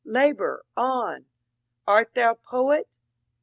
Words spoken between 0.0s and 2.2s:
Labonr On! Art